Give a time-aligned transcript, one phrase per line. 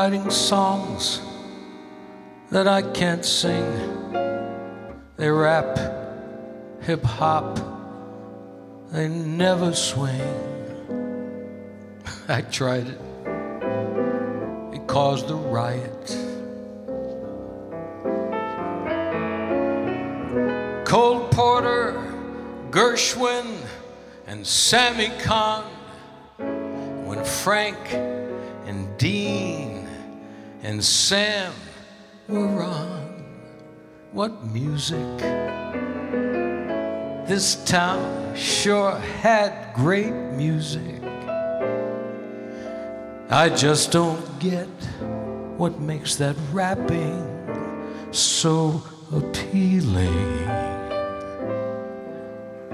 [0.00, 1.20] Writing songs
[2.50, 3.66] that I can't sing.
[5.16, 5.76] They rap,
[6.82, 7.58] hip hop,
[8.92, 10.22] they never swing.
[12.28, 13.00] I tried it,
[14.72, 16.06] it caused a riot.
[20.86, 22.14] Cole Porter,
[22.70, 23.52] Gershwin,
[24.28, 25.64] and Sammy Cahn.
[27.04, 27.78] When Frank
[28.68, 29.67] and Dean
[30.62, 31.52] and Sam
[32.26, 33.24] were on.
[34.12, 35.18] What music?
[37.26, 41.02] This town sure had great music.
[43.30, 44.68] I just don't get
[45.58, 47.24] what makes that rapping
[48.10, 50.48] so appealing.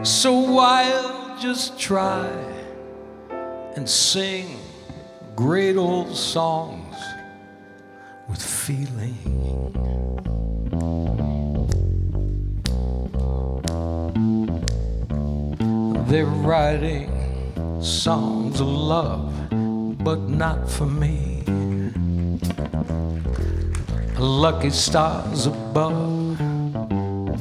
[0.05, 2.29] So I'll just try
[3.75, 4.59] and sing
[5.35, 6.84] great old songs
[8.29, 9.15] with feeling.
[16.09, 17.11] They're writing
[17.83, 19.33] songs of love,
[19.99, 21.43] but not for me.
[24.19, 26.39] Lucky stars above,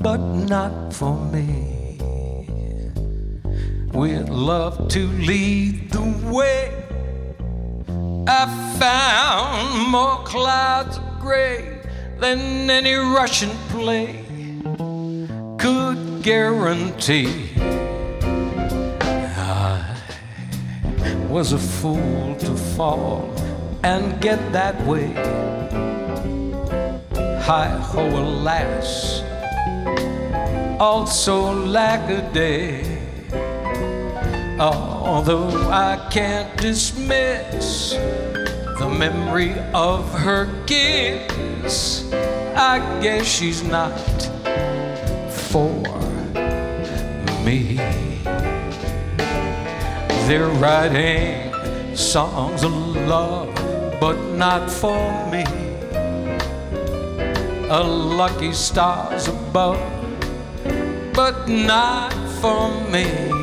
[0.01, 1.97] but not for me.
[3.93, 6.82] We'd love to lead the way.
[8.25, 8.45] I
[8.79, 11.79] found more clouds of gray
[12.19, 14.23] than any Russian play
[15.59, 17.50] could guarantee.
[19.35, 19.97] I
[21.28, 23.29] was a fool to fall
[23.84, 25.11] and get that way.
[27.44, 29.22] Hi ho, alas,
[30.79, 32.92] also lack a day.
[34.63, 37.91] Although I can't dismiss
[38.79, 42.09] the memory of her kiss,
[42.56, 44.00] I guess she's not
[45.52, 45.69] for
[47.44, 47.75] me.
[50.28, 51.53] They're writing
[51.94, 52.72] songs of
[53.06, 53.53] love,
[54.00, 55.44] but not for me.
[57.69, 59.81] A lucky stars above,
[61.13, 63.42] but not for me.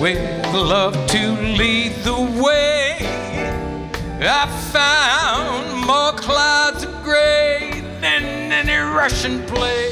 [0.00, 2.98] With love to lead the way,
[4.20, 9.90] I found more clouds of gray than any Russian play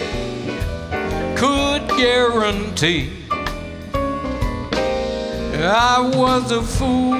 [1.37, 3.25] could guarantee.
[5.59, 7.19] I was a fool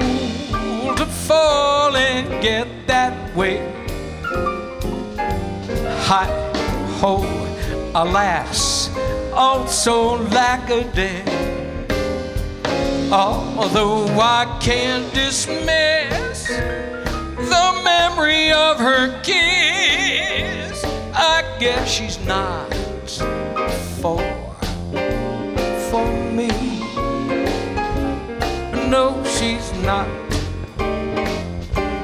[0.95, 3.59] to fall and get that way.
[6.07, 6.31] Hot,
[7.01, 7.25] ho,
[7.93, 8.89] alas,
[9.33, 11.46] also lack a day.
[13.09, 22.69] Although I can't dismiss the memory of her kiss, I guess she's not
[24.01, 24.19] for
[25.89, 26.49] for me.
[28.89, 30.09] No, she's not.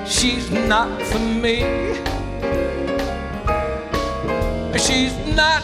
[0.07, 1.65] She's not for me.
[4.79, 5.63] She's not.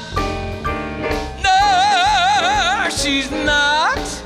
[1.42, 4.19] No, she's not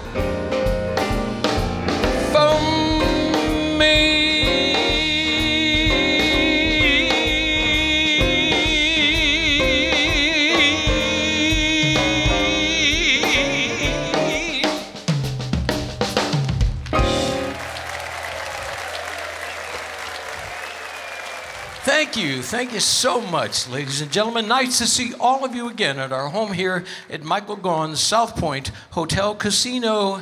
[22.54, 22.80] Thank you.
[22.82, 24.48] So much, ladies and gentlemen.
[24.48, 28.36] Nice to see all of you again at our home here at Michael Gaughan's South
[28.36, 30.22] Point Hotel Casino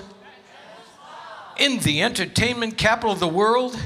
[1.57, 3.78] in the entertainment capital of the world.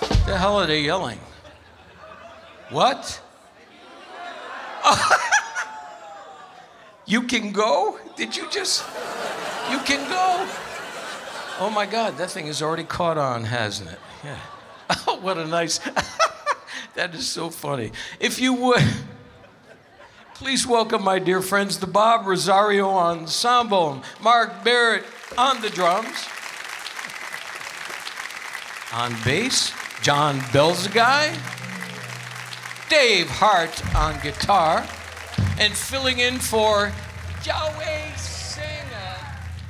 [0.00, 1.20] The hell are they yelling?
[2.70, 3.22] What?
[7.06, 8.00] you can go?
[8.16, 8.84] Did you just.
[9.70, 10.65] You can go?
[11.58, 13.98] Oh my God, that thing has already caught on, hasn't it?
[14.24, 14.38] Yeah.
[15.08, 15.78] Oh, what a nice.
[16.94, 17.90] that is so funny.
[18.20, 18.84] If you would,
[20.34, 24.02] please welcome my dear friends, the Bob Rosario Ensemble.
[24.22, 25.04] Mark Barrett
[25.36, 26.28] on the drums.
[28.92, 31.36] On bass, John Belzguy.
[32.88, 34.86] Dave Hart on guitar.
[35.58, 36.92] And filling in for
[37.44, 38.05] Yahweh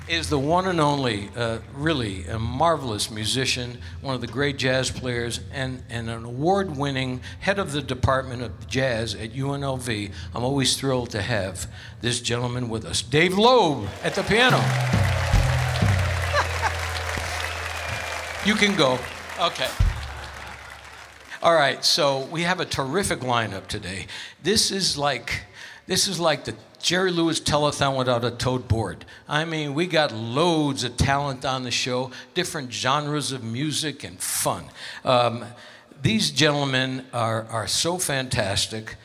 [0.08, 4.90] is the one and only, uh, really a marvelous musician, one of the great jazz
[4.90, 10.12] players, and, and an award winning head of the Department of Jazz at UNLV.
[10.34, 11.66] I'm always thrilled to have
[12.02, 14.58] this gentleman with us, Dave Loeb at the piano.
[18.46, 18.98] you can go.
[19.40, 19.68] Okay.
[21.42, 24.06] All right, so we have a terrific lineup today.
[24.42, 25.42] This is like
[25.86, 29.04] this is like the Jerry Lewis telethon without a tote board.
[29.28, 34.20] I mean, we got loads of talent on the show, different genres of music and
[34.20, 34.66] fun.
[35.04, 35.44] Um,
[36.02, 38.96] these gentlemen are, are so fantastic,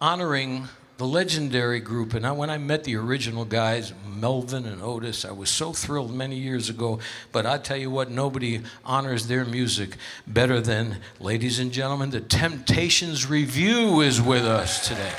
[0.00, 2.14] honoring the legendary group.
[2.14, 6.14] And I, when I met the original guys, Melvin and Otis, I was so thrilled
[6.14, 7.00] many years ago.
[7.32, 9.96] But I tell you what, nobody honors their music
[10.26, 15.12] better than, ladies and gentlemen, the Temptations Review is with us today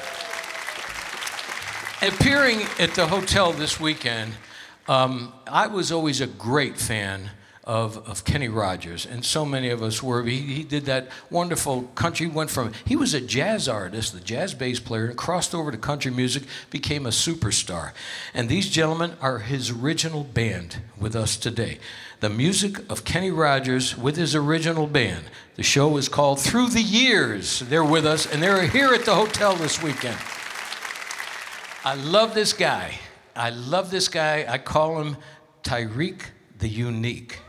[2.06, 4.34] appearing at the hotel this weekend,
[4.88, 7.32] um, I was always a great fan
[7.64, 10.24] of, of Kenny Rogers, and so many of us were.
[10.24, 14.54] He, he did that wonderful country, went from, he was a jazz artist, the jazz
[14.54, 17.94] bass player, and crossed over to country music, became a superstar.
[18.36, 21.80] And these gentlemen are his original band with us today.
[22.20, 25.26] The music of Kenny Rogers with his original band.
[25.56, 27.62] The show is called Through the Years.
[27.62, 30.18] They're with us, and they're here at the hotel this weekend.
[31.86, 32.96] I love this guy.
[33.36, 34.44] I love this guy.
[34.50, 35.18] I call him
[35.62, 37.42] Tyrique the Unique.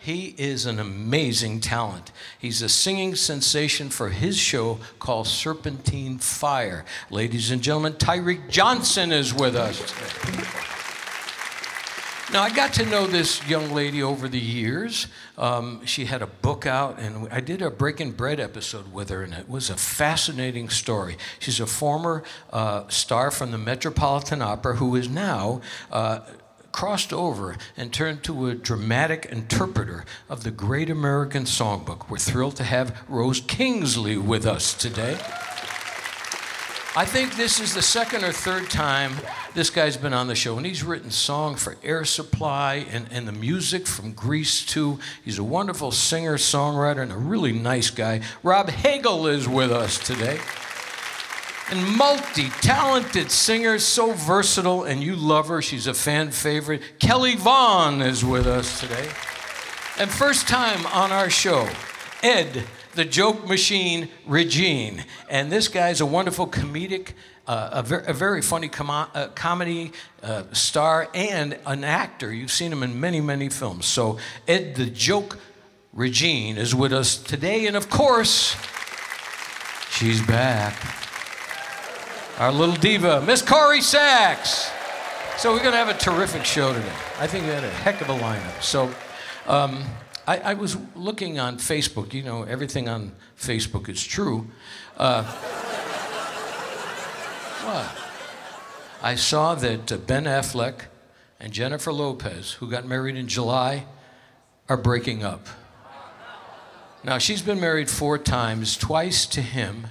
[0.00, 2.10] He is an amazing talent.
[2.36, 6.84] He's a singing sensation for his show called Serpentine Fire.
[7.10, 10.83] Ladies and gentlemen, Tyrique Johnson is with us.
[12.34, 15.06] Now, I got to know this young lady over the years.
[15.38, 19.22] Um, she had a book out, and I did a Breaking Bread episode with her,
[19.22, 21.16] and it was a fascinating story.
[21.38, 25.60] She's a former uh, star from the Metropolitan Opera who is now.
[25.92, 26.22] Uh,
[26.72, 32.10] crossed over and turned to a dramatic interpreter of the Great American Songbook.
[32.10, 35.20] We're thrilled to have Rose Kingsley with us today.
[36.96, 39.16] I think this is the second or third time
[39.52, 43.26] this guy's been on the show, and he's written song for Air Supply and, and
[43.26, 45.00] the music from Grease 2.
[45.24, 48.20] He's a wonderful singer, songwriter, and a really nice guy.
[48.44, 50.38] Rob Hegel is with us today.
[51.68, 55.60] And multi-talented singer, so versatile, and you love her.
[55.60, 57.00] She's a fan favorite.
[57.00, 59.08] Kelly Vaughn is with us today.
[59.98, 61.68] And first time on our show,
[62.22, 62.64] Ed
[62.94, 65.04] the joke machine, Regine.
[65.28, 67.12] And this guy's a wonderful comedic,
[67.46, 69.92] uh, a, ver- a, very funny com- uh, comedy
[70.22, 72.32] uh, star and an actor.
[72.32, 73.86] You've seen him in many, many films.
[73.86, 74.18] So,
[74.48, 75.38] Ed the joke
[75.92, 77.66] Regine is with us today.
[77.66, 78.56] And of course,
[79.90, 80.74] she's back.
[82.38, 84.70] Our little diva, Miss Corrie Sachs.
[85.36, 86.92] So, we're going to have a terrific show today.
[87.18, 88.62] I think we had a heck of a lineup.
[88.62, 88.92] So,
[89.46, 89.84] um,
[90.26, 92.14] I, I, was looking on Facebook.
[92.14, 94.46] You know, everything on Facebook is true.
[94.96, 95.22] Uh,
[97.64, 97.86] what?
[99.02, 100.86] I saw that uh, Ben Affleck
[101.40, 103.84] and Jennifer Lopez, who got married in July,
[104.68, 105.46] are breaking up.
[107.02, 109.88] Now, she's been married four times, twice to him.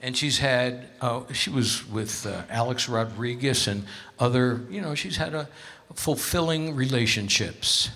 [0.00, 3.84] And she's had, uh, she was with uh, Alex Rodriguez and
[4.18, 5.46] other, you know, she's had a
[5.94, 7.90] fulfilling relationships.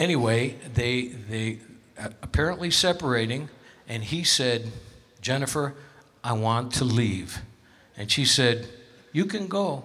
[0.00, 1.58] Anyway, they, they
[1.98, 3.50] uh, apparently separating,
[3.86, 4.72] and he said,
[5.20, 5.74] Jennifer,
[6.24, 7.40] I want to leave.
[7.98, 8.66] And she said,
[9.12, 9.84] You can go.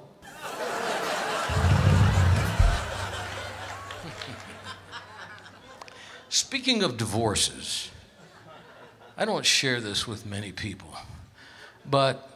[6.29, 7.89] Speaking of divorces,
[9.17, 10.95] I don't share this with many people,
[11.89, 12.29] but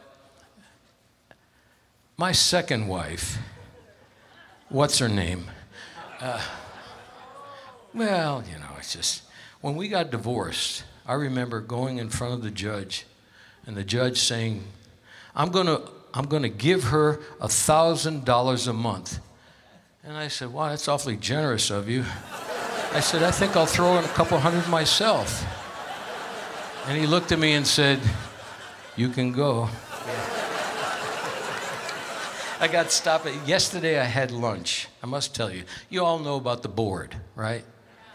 [2.18, 3.38] my second wife,
[4.68, 5.50] what's her name?
[6.20, 6.42] Uh,
[7.94, 9.22] well, you know, it's just
[9.60, 13.06] when we got divorced, I remember going in front of the judge
[13.66, 14.64] and the judge saying,
[15.34, 15.82] I'm going to
[16.12, 19.20] I'm going to give her a $1,000 a month.
[20.02, 22.04] And I said, Wow, that's awfully generous of you.
[22.92, 25.44] I said, I think I'll throw in a couple hundred myself.
[26.88, 28.00] And he looked at me and said,
[28.96, 29.68] You can go.
[32.58, 33.26] I got stopped.
[33.46, 34.88] Yesterday I had lunch.
[35.02, 35.62] I must tell you.
[35.88, 37.64] You all know about the board, right?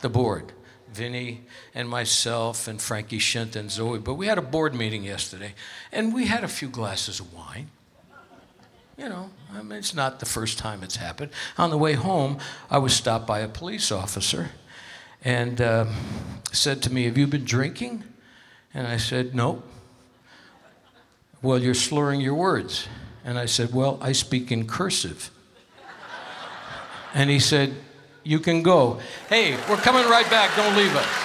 [0.01, 0.53] The board.
[0.95, 1.41] Vinny
[1.73, 3.99] and myself and Frankie Shint and Zoe.
[3.99, 5.53] But we had a board meeting yesterday,
[5.91, 7.69] and we had a few glasses of wine.
[8.97, 11.31] You know, I mean, it's not the first time it's happened.
[11.57, 12.39] On the way home,
[12.71, 14.51] I was stopped by a police officer
[15.21, 15.85] and uh,
[16.53, 18.05] said to me, Have you been drinking?
[18.73, 19.63] And I said, No.
[21.41, 22.87] Well, you're slurring your words.
[23.25, 25.29] And I said, Well, I speak in cursive.
[27.13, 27.75] And he said,
[28.25, 28.99] You can go.
[29.29, 30.55] Hey, we're coming right back.
[30.55, 31.24] Don't leave us.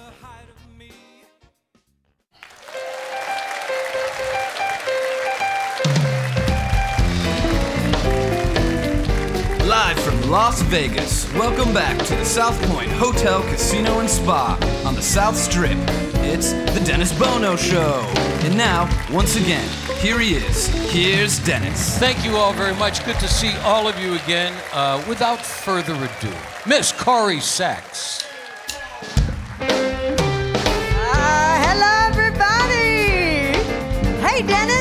[10.31, 15.35] Las Vegas, welcome back to the South Point Hotel, Casino, and Spa on the South
[15.35, 15.77] Strip.
[16.23, 17.99] It's the Dennis Bono Show.
[18.45, 20.67] And now, once again, here he is.
[20.89, 21.97] Here's Dennis.
[21.97, 23.03] Thank you all very much.
[23.03, 24.53] Good to see all of you again.
[24.71, 26.33] Uh, without further ado,
[26.65, 28.25] Miss Corrie Sachs.
[29.59, 29.67] Uh,
[31.67, 33.51] hello, everybody.
[34.25, 34.80] Hey, Dennis.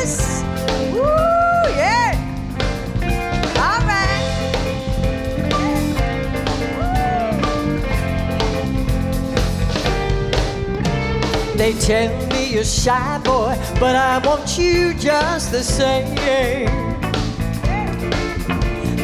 [11.70, 16.66] They tell me you're shy boy, but I want you just the same.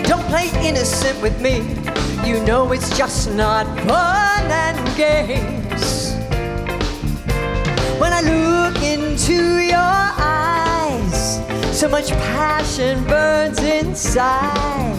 [0.03, 1.59] Don't play innocent with me.
[2.29, 6.15] You know it's just not fun and games.
[8.01, 14.99] When I look into your eyes, so much passion burns inside.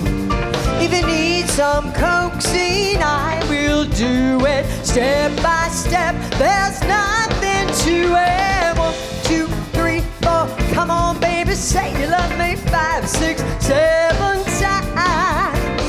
[0.82, 6.16] If you need some coaxing, I will do it step by step.
[6.40, 7.27] There's nothing
[7.88, 8.78] to it.
[8.78, 10.48] One, two, three, four.
[10.74, 12.56] Come on, baby, say you love me.
[12.56, 15.82] Five, six, seven times.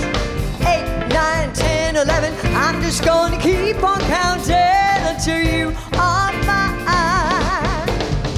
[0.73, 2.33] Eight, nine, ten, eleven.
[2.55, 6.87] I'm just gonna keep on counting until you are mine.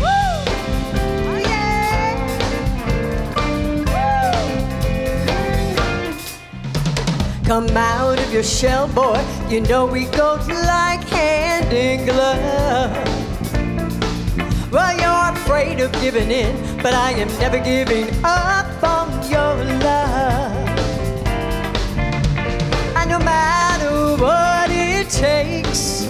[0.01, 0.45] Oh!
[7.45, 9.23] Come out of your shell, boy.
[9.51, 13.10] You know we go like hand in glove.
[14.71, 20.69] Well, you're afraid of giving in, but I am never giving up on your love.
[22.97, 26.09] And no matter what it takes,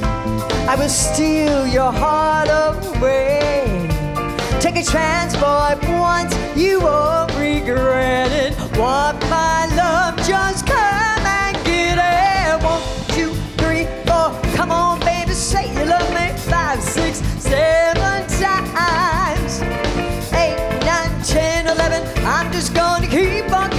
[0.68, 3.88] I will steal your heart away.
[4.60, 8.54] Take a chance, boy, once you won't regret it.
[8.78, 9.79] Want my love,
[18.40, 19.60] times.
[20.32, 22.02] Eight, nine, ten, eleven.
[22.24, 23.70] I'm just gonna keep on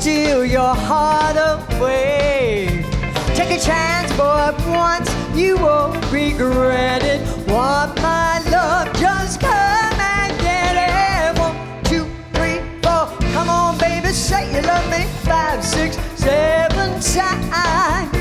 [0.00, 2.82] steal your heart away.
[3.34, 7.20] Take a chance, boy, once you won't regret it.
[7.46, 11.38] Want my love, just come and get it.
[11.38, 11.54] One,
[11.84, 13.08] two, three, four.
[13.34, 15.04] Come on, baby, say you love me.
[15.28, 18.16] Five, six, seven times.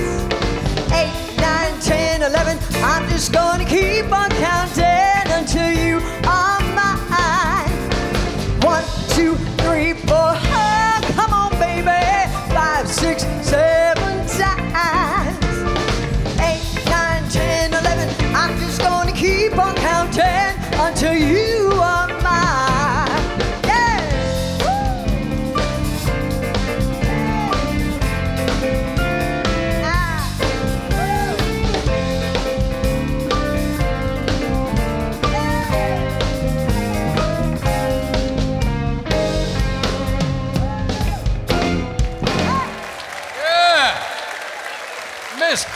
[0.91, 2.57] Eight, nine, ten, eleven.
[2.83, 6.18] I'm just gonna keep on counting until you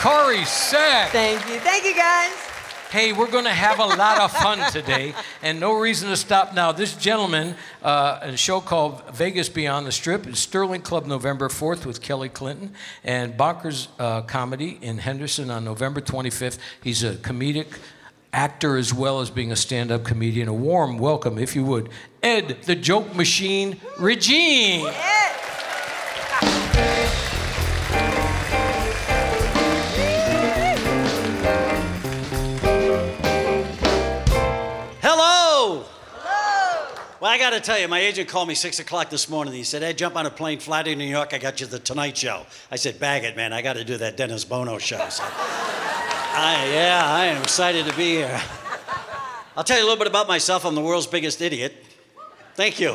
[0.04, 1.12] Corrie Sack.
[1.12, 1.58] Thank you.
[1.60, 2.30] Thank you, guys.
[2.90, 6.52] Hey, we're going to have a lot of fun today, and no reason to stop
[6.52, 6.72] now.
[6.72, 11.86] This gentleman, uh, a show called Vegas Beyond the Strip, is Sterling Club November 4th
[11.86, 16.58] with Kelly Clinton, and Bonkers uh, Comedy in Henderson on November 25th.
[16.82, 17.78] He's a comedic
[18.34, 20.48] actor as well as being a stand up comedian.
[20.48, 21.88] A warm welcome, if you would,
[22.22, 24.84] Ed the Joke Machine Regine.
[24.86, 25.23] Hello!
[37.34, 39.54] I got to tell you, my agent called me 6 o'clock this morning.
[39.54, 41.34] He said, Hey, jump on a plane, fly to New York.
[41.34, 42.46] I got you the Tonight Show.
[42.70, 43.52] I said, Bag it, man.
[43.52, 45.04] I got to do that Dennis Bono show.
[45.08, 48.40] So, I, yeah, I am excited to be here.
[49.56, 50.64] I'll tell you a little bit about myself.
[50.64, 51.74] I'm the world's biggest idiot.
[52.54, 52.94] Thank you.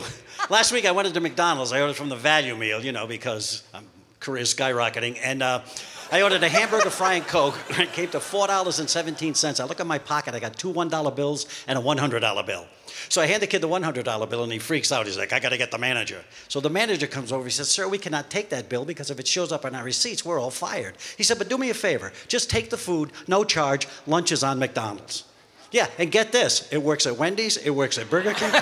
[0.50, 1.74] Last week I went into McDonald's.
[1.74, 3.84] I ordered from the value meal, you know, because I'm
[4.22, 5.20] career skyrocketing.
[5.22, 5.64] And uh,
[6.12, 7.56] I ordered a hamburger, fry, and Coke.
[7.80, 9.60] It came to $4.17.
[9.60, 10.34] I look at my pocket.
[10.34, 12.66] I got two $1 bills and a $100 bill.
[13.10, 15.06] So I hand the kid the $100 bill and he freaks out.
[15.06, 16.24] He's like, I got to get the manager.
[16.48, 17.44] So the manager comes over.
[17.44, 19.84] He says, Sir, we cannot take that bill because if it shows up on our
[19.84, 20.96] receipts, we're all fired.
[21.18, 22.12] He said, But do me a favor.
[22.28, 23.88] Just take the food, no charge.
[24.08, 25.26] Lunch is on McDonald's.
[25.72, 28.50] Yeah, and get this it works at Wendy's, it works at Burger King.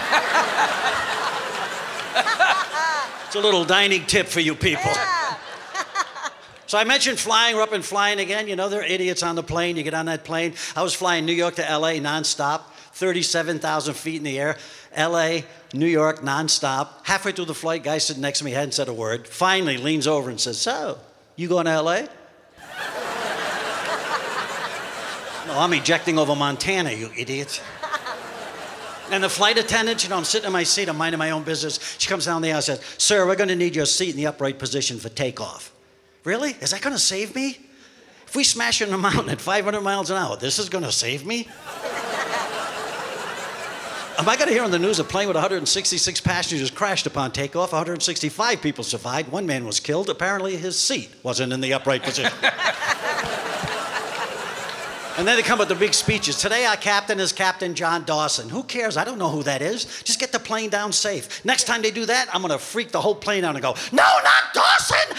[3.25, 4.91] it's a little dining tip for you people.
[6.67, 8.49] So I mentioned flying, we're up and flying again.
[8.49, 9.77] You know, there are idiots on the plane.
[9.77, 10.53] You get on that plane.
[10.75, 14.57] I was flying New York to LA nonstop, 37,000 feet in the air.
[14.95, 15.39] LA,
[15.73, 16.89] New York, nonstop.
[17.03, 19.29] Halfway through the flight, guy sitting next to me hadn't said a word.
[19.29, 20.99] Finally leans over and says, So,
[21.37, 22.01] you going to LA?
[25.47, 27.63] no, I'm ejecting over Montana, you idiot.
[29.09, 31.43] And the flight attendant, you know, I'm sitting in my seat, I'm minding my own
[31.43, 31.95] business.
[31.97, 34.17] She comes down the aisle and says, Sir, we're going to need your seat in
[34.17, 35.71] the upright position for takeoff.
[36.27, 36.51] Really?
[36.59, 37.57] Is that going to save me?
[38.25, 40.91] If we smash in a mountain at 500 miles an hour, this is going to
[40.91, 41.47] save me?
[44.19, 47.31] Am I going to hear on the news a plane with 166 passengers crashed upon
[47.31, 47.71] takeoff?
[47.71, 49.31] 165 people survived.
[49.31, 50.09] One man was killed.
[50.09, 52.33] Apparently, his seat wasn't in the upright position.
[55.17, 56.35] and then they come with the big speeches.
[56.35, 58.49] Today, our captain is Captain John Dawson.
[58.49, 58.97] Who cares?
[58.97, 59.85] I don't know who that is.
[60.03, 61.45] Just get the plane down safe.
[61.45, 63.75] Next time they do that, I'm going to freak the whole plane out and go,
[63.93, 65.15] No, not Dawson!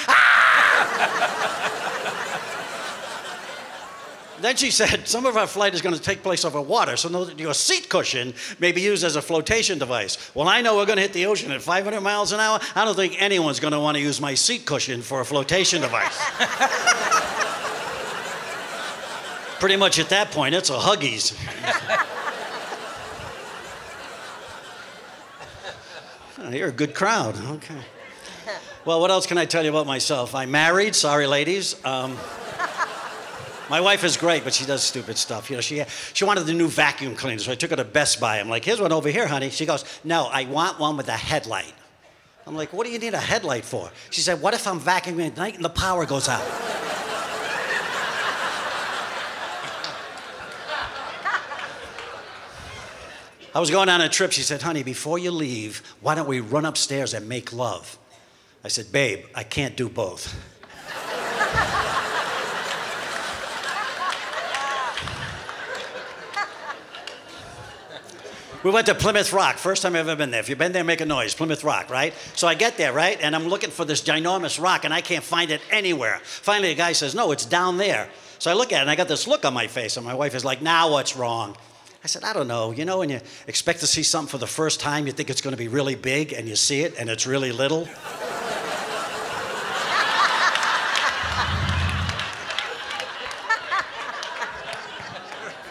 [4.41, 7.29] Then she said, some of our flight is going to take place over water, so
[7.37, 10.35] your seat cushion may be used as a flotation device.
[10.35, 12.61] Well, I know we're going to hit the ocean at 500 miles an hour.
[12.75, 15.83] I don't think anyone's going to want to use my seat cushion for a flotation
[15.83, 16.19] device.
[19.59, 21.37] Pretty much at that point, it's a Huggies.
[26.39, 27.37] Oh, you're a good crowd.
[27.37, 27.81] Okay.
[28.85, 30.35] Well, what else can I tell you about myself?
[30.35, 30.95] I'm married.
[30.95, 31.85] Sorry, ladies.
[31.85, 32.17] Um,
[33.71, 35.51] my wife is great, but she does stupid stuff.
[35.51, 38.21] You know, she, she wanted the new vacuum cleaner, so I took her to Best
[38.21, 38.39] Buy.
[38.39, 39.51] I'm like, here's one over here, honey.
[39.51, 41.75] She goes, no, I want one with a headlight.
[42.47, 43.91] I'm like, what do you need a headlight for?
[44.11, 46.47] She said, what if I'm vacuuming at night and the power goes out?
[53.55, 54.33] I was going on a trip.
[54.33, 57.99] She said, honey, before you leave, why don't we run upstairs and make love?
[58.65, 60.35] I said, babe, I can't do both.
[68.65, 70.41] We went to Plymouth Rock, first time I've ever been there.
[70.41, 71.33] If you've been there, make a noise.
[71.33, 72.13] Plymouth Rock, right?
[72.35, 73.17] So I get there, right?
[73.21, 76.19] And I'm looking for this ginormous rock and I can't find it anywhere.
[76.25, 78.09] Finally, a guy says, No, it's down there.
[78.41, 80.15] So I look at it and I got this look on my face, and my
[80.15, 81.57] wife is like, Now what's wrong?
[82.03, 82.73] I said, I don't know.
[82.73, 85.41] You know, when you expect to see something for the first time, you think it's
[85.41, 87.83] going to be really big, and you see it, and it's really little?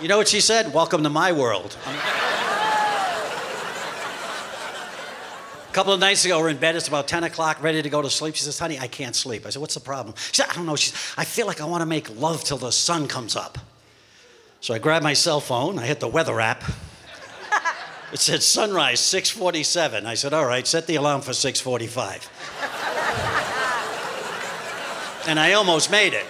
[0.02, 0.73] you know what she said?
[0.73, 1.76] Welcome to my world.
[1.86, 2.16] A
[5.77, 6.75] couple of nights ago, we're in bed.
[6.75, 8.33] It's about 10 o'clock, ready to go to sleep.
[8.33, 9.45] She says, Honey, I can't sleep.
[9.45, 10.15] I said, What's the problem?
[10.31, 10.75] She said, I don't know.
[10.75, 13.59] She said, I feel like I want to make love till the sun comes up.
[14.59, 15.77] So I grabbed my cell phone.
[15.77, 16.63] I hit the weather app.
[18.11, 20.05] It said sunrise 6:47.
[20.05, 22.29] I said, "All right, set the alarm for 6:45."
[25.27, 26.25] and I almost made it.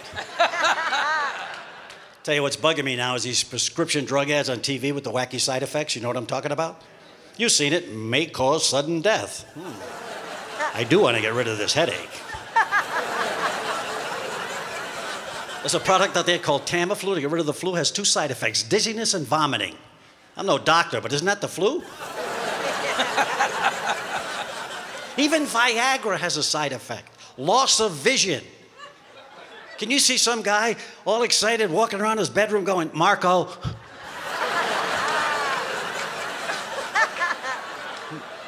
[2.23, 5.11] Tell you what's bugging me now is these prescription drug ads on TV with the
[5.11, 5.95] wacky side effects.
[5.95, 6.81] You know what I'm talking about?
[7.37, 7.93] You've seen it.
[7.93, 9.43] May cause sudden death.
[9.53, 10.77] Hmm.
[10.77, 12.09] I do want to get rid of this headache.
[15.61, 17.73] There's a product out there called Tamiflu to get rid of the flu.
[17.73, 19.75] Has two side effects: dizziness and vomiting.
[20.35, 21.83] I'm no doctor, but isn't that the flu?
[25.17, 28.43] Even Viagra has a side effect: loss of vision.
[29.77, 33.49] Can you see some guy all excited walking around his bedroom going, Marco?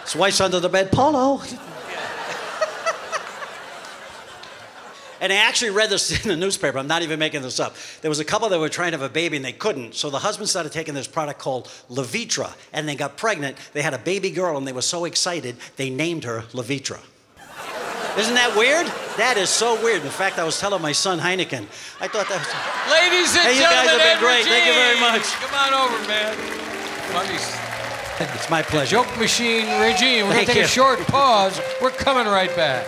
[0.10, 1.40] His wife's under the bed, Polo.
[5.22, 6.80] And I actually read this in the newspaper.
[6.80, 7.76] I'm not even making this up.
[8.02, 9.94] There was a couple that were trying to have a baby and they couldn't.
[9.94, 13.58] So the husband started taking this product called Levitra and they got pregnant.
[13.74, 17.00] They had a baby girl and they were so excited they named her Levitra.
[18.18, 18.88] Isn't that weird?
[19.18, 20.04] That is so weird.
[20.04, 21.68] In fact, I was telling my son Heineken.
[22.02, 22.50] I thought that was.
[22.90, 24.46] Ladies and Hey, you guys gentlemen, have been great.
[24.46, 25.30] Thank you very much.
[25.38, 26.34] Come on over, man.
[27.14, 27.69] Funny.
[28.36, 28.98] It's my pleasure.
[28.98, 30.26] Joke machine Regine.
[30.26, 30.64] We're going to take you.
[30.64, 31.60] a short pause.
[31.82, 32.86] We're coming right back.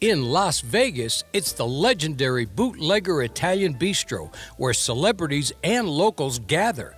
[0.00, 6.96] In Las Vegas, it's the legendary Bootlegger Italian Bistro, where celebrities and locals gather.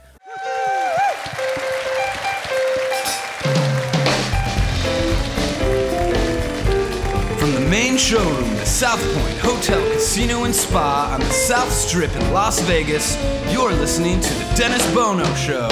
[7.76, 12.58] Main showroom, the South Point Hotel, Casino, and Spa on the South Strip in Las
[12.60, 15.68] Vegas, you're listening to The Dennis Bono Show.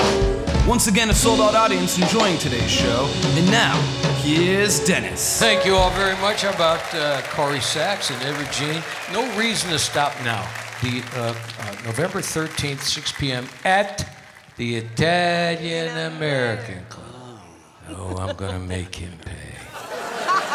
[0.68, 3.10] Once again, a sold out audience enjoying today's show.
[3.38, 3.80] And now,
[4.20, 5.40] here's Dennis.
[5.40, 6.42] Thank you all very much.
[6.42, 8.82] How about uh, Corrie Sachs and Ed Regine?
[9.10, 10.46] No reason to stop now.
[10.82, 13.48] The uh, uh, November 13th, 6 p.m.
[13.64, 14.06] at
[14.58, 17.40] the Italian American Club.
[17.88, 19.43] Oh, I'm going to make him pay.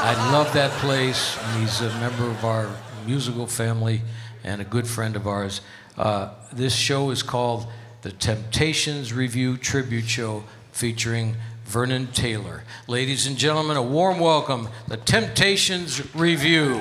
[0.02, 2.74] I love that place, he's a member of our
[3.06, 4.02] musical family
[4.46, 5.60] and a good friend of ours.
[5.98, 7.68] Uh, this show is called
[8.04, 11.36] The Temptations Review Tribute Show featuring
[11.66, 12.64] Vernon Taylor.
[12.88, 16.76] Ladies and gentlemen, a warm welcome, The Temptations Review.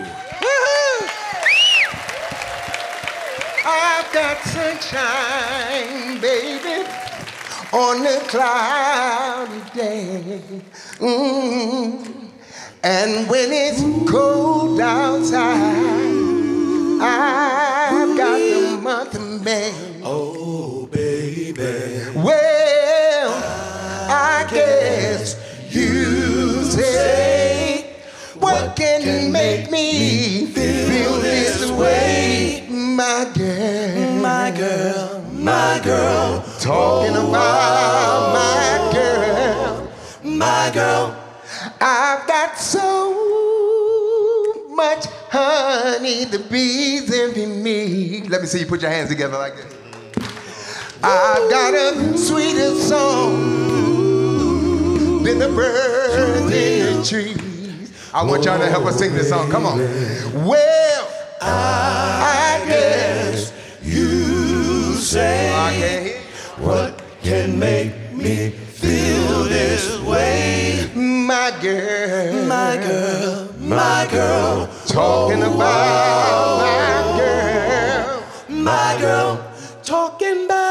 [3.67, 6.89] I've got sunshine, baby,
[7.73, 10.63] on a cloudy day.
[11.01, 12.28] Mm.
[12.83, 15.57] And when it's cold outside,
[17.03, 19.73] I've got the month of May.
[20.05, 22.05] Oh, baby.
[22.15, 23.33] Well,
[24.09, 25.37] I guess
[25.71, 27.97] you say,
[28.39, 32.65] what can make me feel this way?
[32.71, 36.45] My girl, my girl, my girl.
[36.61, 39.91] Talking about my girl,
[40.23, 41.28] my girl.
[42.41, 43.11] Got so
[44.69, 48.23] much honey, the bees envy me.
[48.29, 49.67] Let me see you put your hands together like this.
[51.03, 53.35] I've got a sweeter song
[55.25, 57.91] than the birds in the trees.
[58.15, 59.51] I want y'all to help us sing this song.
[59.51, 59.79] Come on.
[60.47, 61.09] Well,
[61.41, 66.21] I guess you say I
[66.63, 70.89] what can make me feel this way.
[71.49, 80.68] My girl, my girl, my girl, talking about my girl, my girl, talking about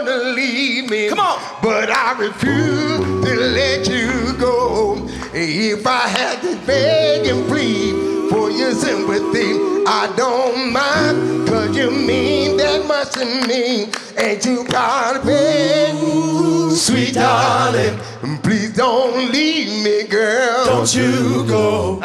[0.00, 1.08] wanna leave me.
[1.08, 1.38] Come on.
[1.62, 5.06] But I refuse to let you go.
[5.32, 9.52] If I had to beg and plead for your sympathy,
[9.86, 11.48] I don't mind.
[11.48, 13.90] Cause you mean that much to me.
[14.16, 16.74] Ain't you proud of me?
[16.74, 17.98] Sweet darling,
[18.42, 20.64] please don't leave me, girl.
[20.66, 22.02] Don't you go.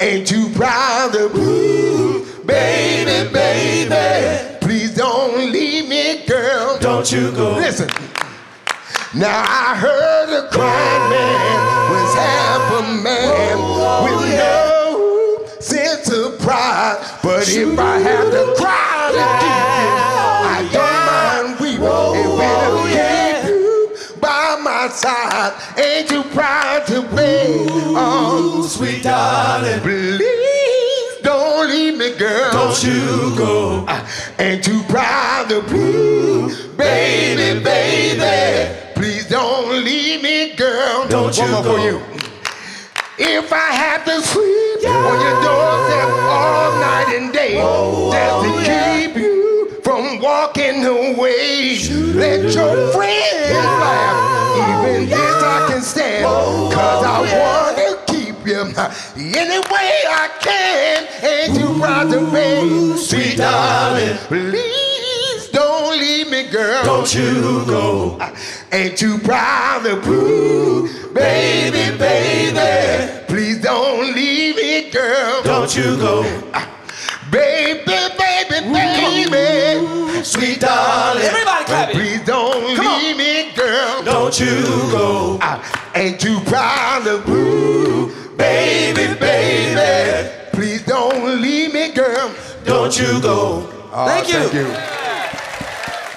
[0.00, 2.24] Ain't you proud of me?
[2.44, 6.05] Baby, baby, please don't leave me.
[6.96, 7.52] Don't you go.
[7.56, 7.88] Listen.
[9.14, 13.58] Now I heard a crying man was half a man
[14.02, 16.96] with no sense of pride.
[17.22, 19.96] But if I have to cry to keep you,
[20.48, 21.84] I don't mind weeping.
[22.16, 27.68] If it'll keep you by my side, ain't you proud to be?
[27.94, 30.35] Oh, sweet darling, me,
[32.18, 32.50] girl.
[32.52, 33.84] Don't you go.
[33.88, 34.06] Ah,
[34.38, 38.74] Ain't too proud to be, baby, baby.
[38.94, 41.06] Please don't leave me, girl.
[41.08, 41.62] Don't you go.
[41.62, 42.00] For you.
[43.18, 48.66] If I have to sleep on your doorstep all night and day, oh, oh, just
[48.66, 51.78] to keep you from walking away,
[52.14, 54.84] let your friends laugh.
[54.84, 57.85] Even this I can stand, oh, cause I wanna
[58.46, 58.54] keep
[59.16, 61.24] you any way I can.
[61.24, 64.16] Ain't you proud to be, sweet darling?
[64.28, 66.84] Please don't leave me, girl.
[66.84, 68.18] Don't you go.
[68.72, 73.24] Ain't too proud to prove, baby, baby.
[73.26, 75.42] Please don't leave me, girl.
[75.42, 76.22] Don't you go.
[77.30, 80.22] Baby, baby, baby.
[80.22, 81.22] Sweet darling.
[81.22, 81.94] Everybody clap it.
[81.94, 83.02] Please don't Come on.
[83.02, 84.02] leave me, girl.
[84.04, 85.38] Don't you go.
[85.42, 85.60] I
[85.94, 90.30] ain't too proud to prove, Baby, baby.
[90.52, 92.34] Please don't leave me, girl.
[92.64, 93.70] Don't you go.
[93.92, 94.34] Oh, Thank you.
[94.40, 94.64] Thank you.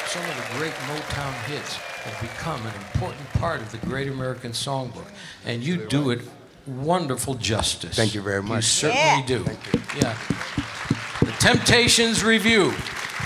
[0.07, 4.51] Some of the great Motown hits have become an important part of the Great American
[4.51, 5.07] Songbook,
[5.45, 6.21] and you do it
[6.65, 7.95] wonderful justice.
[7.95, 8.57] Thank you very much.
[8.57, 9.45] You certainly do.
[9.95, 10.17] Yeah.
[11.21, 12.73] The Temptations Review.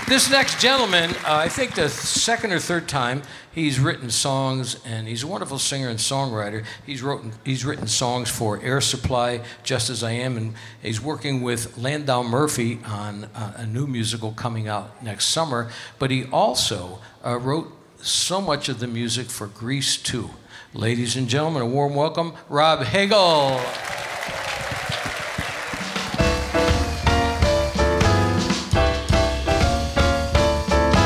[0.06, 3.22] This next gentleman, uh, I think the second or third time
[3.54, 6.64] he's written songs, and he's a wonderful singer and songwriter.
[6.84, 11.42] He's written he's written songs for Air Supply, Just as I Am, and he's working
[11.42, 15.70] with Landau Murphy on uh, a new musical coming out next summer.
[15.98, 20.30] But he also uh, wrote so much of the music for Grease 2.
[20.74, 23.60] Ladies and gentlemen, a warm welcome, Rob Hegel.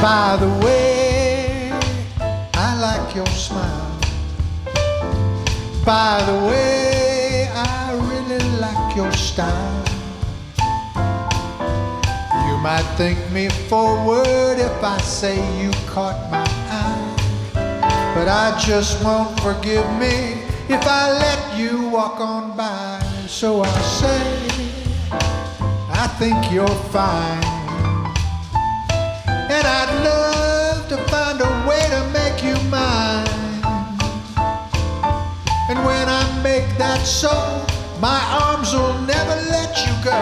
[0.00, 0.87] By the way,
[3.18, 3.98] your smile.
[5.84, 9.84] By the way, I really like your style.
[12.46, 16.46] You might think me forward if I say you caught my
[16.82, 17.08] eye.
[18.14, 20.14] But I just won't forgive me
[20.68, 23.02] if I let you walk on by.
[23.26, 24.22] So I say,
[26.04, 27.44] I think you're fine.
[29.54, 32.17] And I'd love to find a way to make
[32.70, 33.26] mine.
[35.70, 37.32] And when I make that so,
[38.00, 40.20] my arms will never let you go.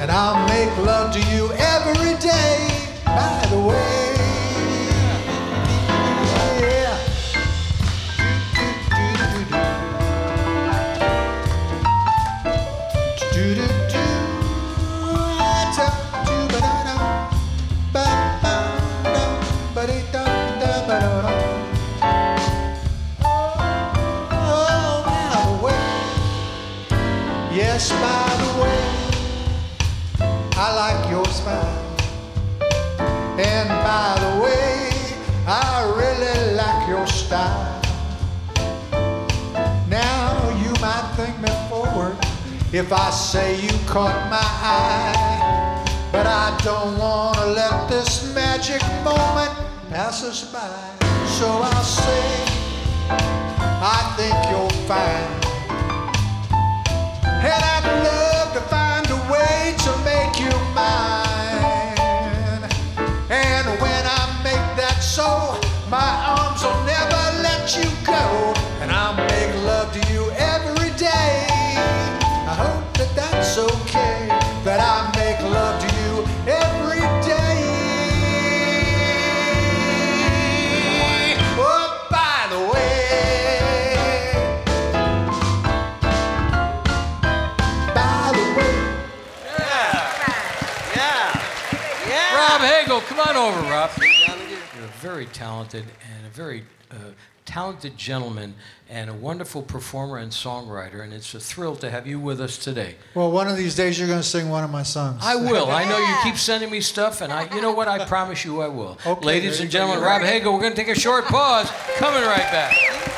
[0.00, 2.68] And I'll make love to you every day,
[3.04, 4.03] by the way.
[42.74, 46.10] If I say you caught my eye.
[46.10, 49.52] But I don't want to let this magic moment
[49.90, 51.06] pass us by.
[51.26, 52.53] So I'll say,
[95.64, 95.84] talented
[96.16, 96.94] and a very uh,
[97.44, 98.54] talented gentleman
[98.88, 102.58] and a wonderful performer and songwriter, and it's a thrill to have you with us
[102.58, 102.96] today.
[103.14, 105.20] Well, one of these days you're going to sing one of my songs.
[105.22, 105.70] I will.
[105.70, 107.88] I know you keep sending me stuff, and I, you know what?
[107.88, 108.98] I promise you I will.
[109.06, 111.70] Okay, Ladies and gentlemen, Rob Hegel, we're going to take a short pause.
[111.96, 113.13] Coming right back.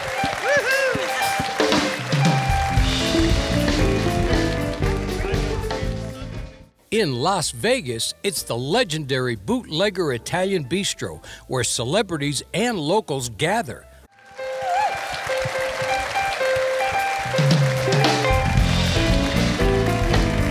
[6.93, 13.85] In Las Vegas, it's the legendary Bootlegger Italian Bistro, where celebrities and locals gather.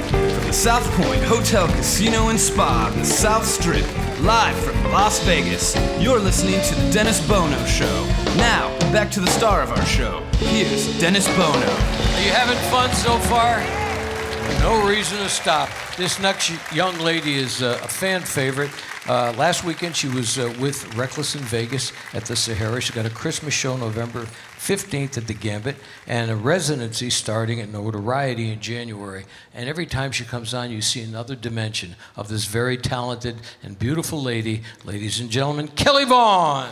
[0.09, 3.85] From the South Point Hotel, Casino, and Spa on the South Strip,
[4.19, 8.05] live from Las Vegas, you're listening to The Dennis Bono Show.
[8.35, 10.19] Now, back to the star of our show.
[10.39, 11.45] Here's Dennis Bono.
[11.45, 13.84] Are you having fun so far?
[14.59, 15.69] No reason to stop.
[15.97, 18.71] This next young lady is uh, a fan favorite.
[19.07, 22.81] Uh, last weekend, she was uh, with Reckless in Vegas at the Sahara.
[22.81, 24.27] She got a Christmas show November
[24.57, 25.75] 15th at the Gambit
[26.07, 29.25] and a residency starting at Notoriety in January.
[29.53, 33.77] And every time she comes on, you see another dimension of this very talented and
[33.77, 34.63] beautiful lady.
[34.83, 36.71] Ladies and gentlemen, Kelly Vaughn.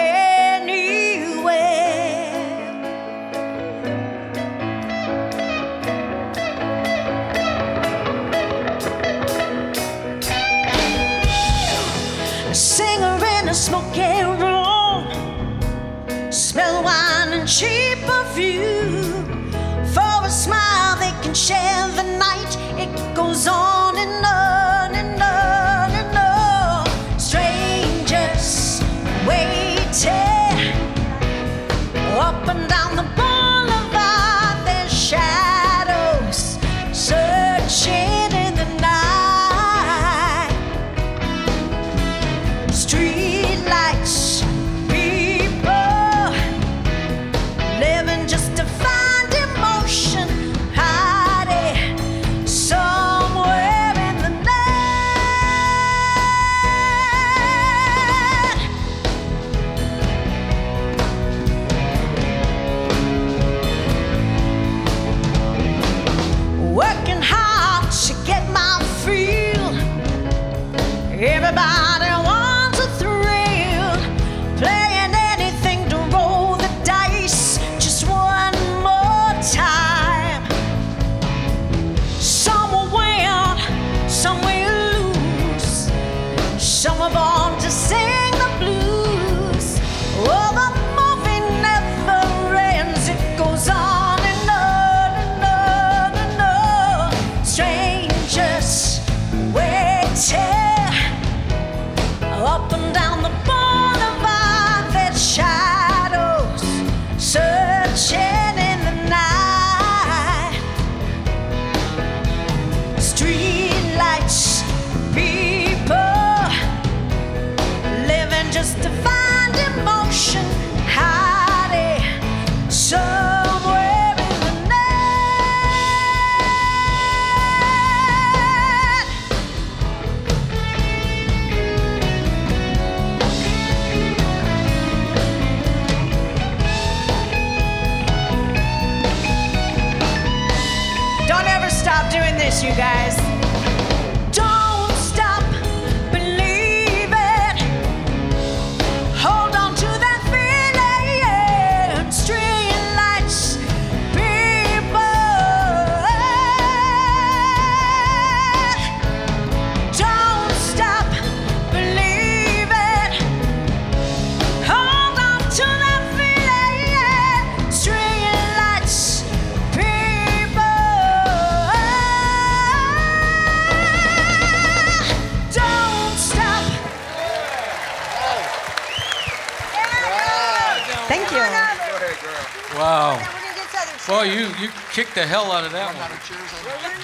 [184.91, 186.11] Kicked the hell out of that one.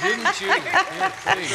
[0.03, 0.47] Didn't you?
[0.97, 1.51] Yeah, please.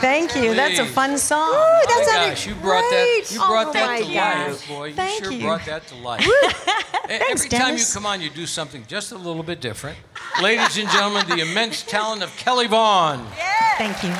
[0.00, 0.54] Thank you.
[0.54, 1.50] That's a fun song.
[1.52, 4.46] Oh that my sounded gosh, you brought that you brought Oh that to gosh.
[4.46, 4.86] life, boy.
[4.86, 5.40] You sure you.
[5.40, 6.24] brought that to life.
[7.06, 9.98] Thanks, Every time you come on, you do something just a little bit different.
[10.40, 13.26] Ladies and gentlemen, the immense talent of Kelly Vaughn.
[13.78, 14.14] Thank you.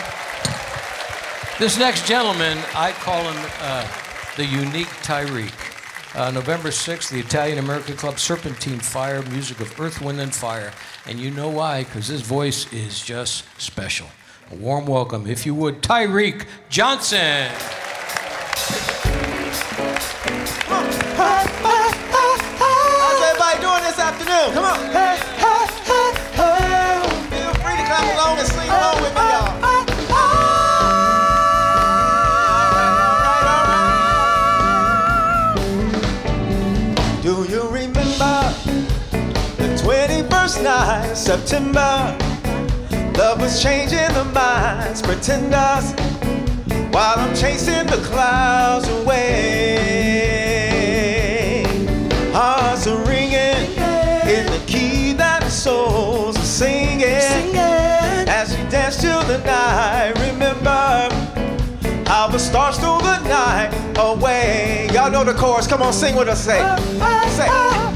[1.58, 3.86] This next gentleman, I call him uh,
[4.36, 5.71] the unique Tyrique.
[6.14, 10.70] Uh, November 6th, the Italian American Club Serpentine Fire, music of Earth, Wind, and Fire.
[11.06, 11.84] And you know why?
[11.84, 14.08] Because his voice is just special.
[14.50, 17.48] A warm welcome, if you would, Tyrique Johnson.
[22.60, 24.52] How's everybody doing this afternoon?
[24.52, 24.78] Come on.
[24.78, 25.11] Feel
[40.92, 42.16] 21st September?
[43.18, 45.92] Love was changing the minds, pretenders,
[46.92, 49.22] while I'm chasing the clouds away.
[52.32, 53.76] Hearts are ringing
[54.28, 57.56] in the key that souls are singing.
[58.28, 61.08] As we dance till the night, remember
[62.06, 64.88] how the stars stole the night away.
[64.92, 65.66] Y'all know the chorus.
[65.66, 66.44] Come on, sing with us.
[66.44, 67.30] Say, party on.
[67.30, 67.91] Say, say.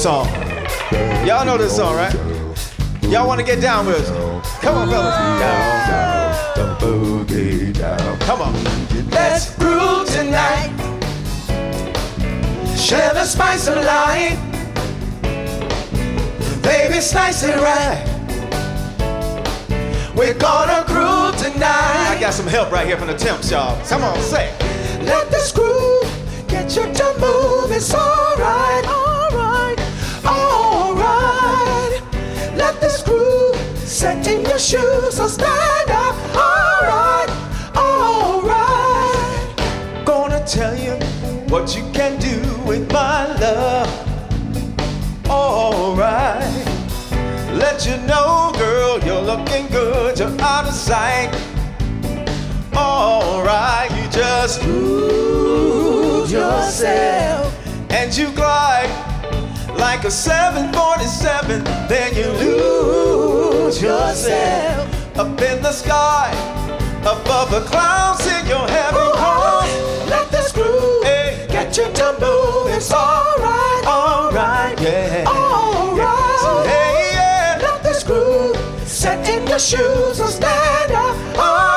[0.00, 0.26] This song.
[1.26, 2.14] Y'all know this song, right?
[3.02, 4.58] Y'all want to get down with us?
[4.60, 5.14] Come on, fellas.
[5.40, 8.18] Down, down, the boogie down.
[8.20, 8.54] Come on.
[9.10, 10.70] Let's groove tonight.
[12.76, 14.38] Share the spice of life.
[16.62, 18.06] Baby, slice it right.
[20.16, 22.08] We're gonna groove tonight.
[22.08, 23.78] I got some help right here from the temps, y'all.
[23.86, 24.50] Come on, say.
[25.02, 26.08] Let this groove
[26.48, 27.70] get you to move.
[27.70, 28.99] It's alright,
[32.60, 35.14] Let this groove set in your shoes.
[35.14, 37.30] So stand up, alright,
[37.74, 39.56] alright.
[40.04, 40.96] Gonna tell you
[41.48, 42.36] what you can do
[42.68, 43.88] with my love.
[45.26, 46.66] Alright.
[47.62, 51.34] Let you know, girl, you're looking good, you're out of sight.
[52.74, 57.56] Alright, you just lose yourself
[57.90, 59.09] and you glide
[59.80, 66.30] like a 747, then you lose yourself up in the sky,
[67.00, 70.10] above the clouds in your heaven ah, home.
[70.10, 71.02] Let this groove
[71.48, 72.76] get you to move.
[72.76, 75.24] It's alright, alright, yeah.
[75.26, 77.58] Alright, hey, yeah.
[77.62, 78.56] Let this groove
[78.86, 81.16] set in your shoes and stand up.
[81.38, 81.69] Alright,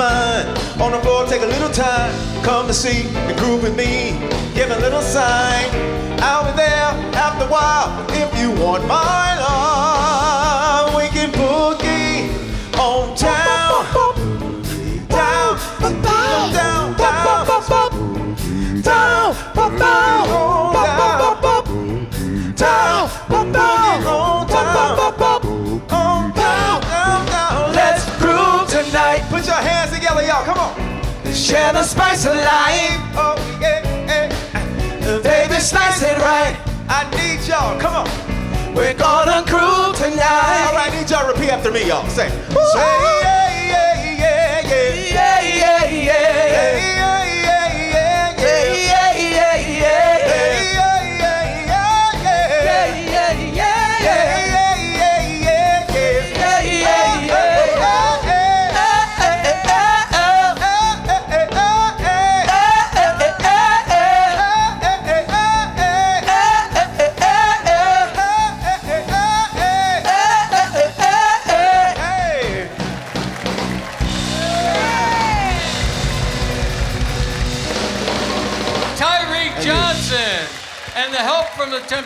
[0.00, 0.48] mind
[0.80, 1.26] on the floor.
[1.26, 4.16] Take a little time, come to see and groove with me.
[4.54, 5.68] Give a little sign.
[6.22, 6.90] I'll be there
[7.24, 7.88] after a while
[8.22, 9.29] if you want my
[31.50, 33.00] share the spice of life.
[33.18, 35.08] Oh, yeah, yeah.
[35.08, 36.54] Uh, baby, slice it right.
[36.88, 37.78] I need y'all.
[37.80, 38.74] Come on.
[38.74, 40.66] We're gonna groove tonight.
[40.68, 42.08] All right, I need y'all repeat after me, y'all.
[42.08, 46.78] Say, say, yeah, yeah, yeah, yeah, yeah, yeah, yeah.
[46.78, 46.89] yeah.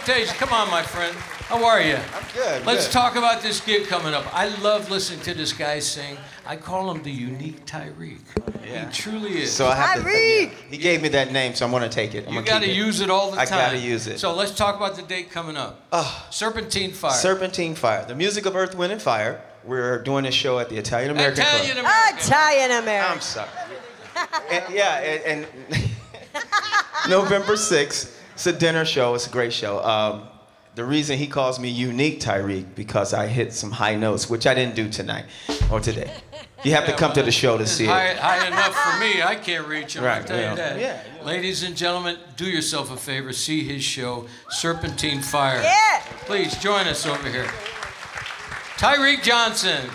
[0.05, 0.27] From.
[0.37, 1.17] Come on, my friend.
[1.49, 1.95] How are you?
[1.95, 2.67] I'm good.
[2.67, 2.93] Let's good.
[2.93, 4.27] talk about this gig coming up.
[4.35, 6.19] I love listening to this guy sing.
[6.45, 8.21] I call him the unique Tyrique.
[8.63, 8.87] Yeah.
[8.87, 9.53] He truly is.
[9.53, 10.11] So I have to.
[10.69, 12.29] He gave me that name, so I'm gonna take it.
[12.29, 12.77] I'm you got to keep it.
[12.77, 13.47] use it all the time.
[13.47, 14.19] I gotta use it.
[14.21, 15.87] So let's talk about the date coming up.
[15.91, 16.27] Ah.
[16.31, 17.13] Serpentine Fire.
[17.13, 19.41] Serpentine Fire, the music of Earth, Wind, and Fire.
[19.65, 21.87] We're doing a show at the Italian American Italian Club.
[21.87, 22.19] American.
[22.19, 23.49] Italian I'm sorry.
[24.51, 25.91] and, yeah, and, and
[27.09, 29.15] November 6th, it's a dinner show.
[29.15, 29.83] It's a great show.
[29.85, 30.29] Um,
[30.75, 34.55] the reason he calls me unique Tyrique because I hit some high notes, which I
[34.55, 35.25] didn't do tonight
[35.71, 36.11] or today.
[36.65, 38.17] You have to come to the show to see High, it.
[38.17, 39.23] high enough for me.
[39.23, 40.03] I can't reach him.
[40.03, 40.51] I'll Right, tell yeah.
[40.51, 40.81] you that.
[40.81, 43.33] Yeah, Ladies and gentlemen, do yourself a favor.
[43.35, 45.63] See his show, Serpentine Fire.
[45.63, 46.01] Yeah.
[46.25, 47.49] Please join us over here.
[48.79, 49.91] Tyrique Johnson.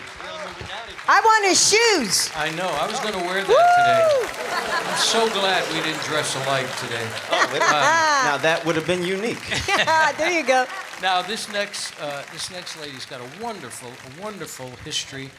[1.11, 2.29] I want his shoes.
[2.35, 2.67] I know.
[2.67, 4.89] I was going to wear that today.
[4.91, 7.03] I'm so glad we didn't dress alike today.
[7.31, 9.41] Oh, wait, now that would have been unique.
[10.19, 10.67] there you go.
[11.01, 15.31] Now this next uh, this next lady's got a wonderful a wonderful history.